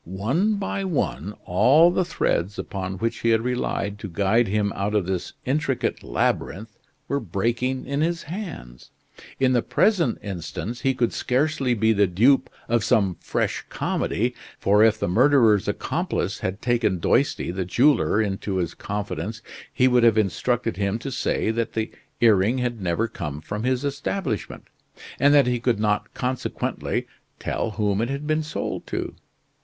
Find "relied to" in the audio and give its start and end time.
3.41-4.09